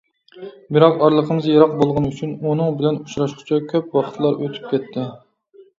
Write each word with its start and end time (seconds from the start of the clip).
بىراق 0.77 0.97
ئارىلىقىمىز 1.07 1.49
يىراق 1.51 1.75
بولغىنى 1.81 2.11
ئۈچۈن 2.15 2.33
ئۇنىڭ 2.41 2.75
بىلەن 2.81 2.99
ئۇچراشقۇچە 3.05 3.61
كۆپ 3.75 3.95
ۋاقىتلار 3.99 4.41
ئۆتۈپ 4.45 4.69
كەتتى. 4.75 5.11